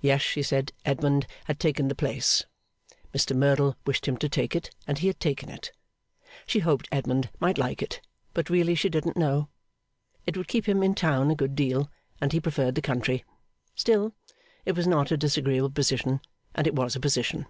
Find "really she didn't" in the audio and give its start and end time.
8.48-9.16